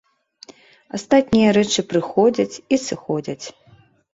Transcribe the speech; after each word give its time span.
Астатнія 0.99 1.53
рэчы 1.57 1.81
прыходзяць 1.91 2.61
і 2.73 2.83
сыходзяць. 2.89 3.45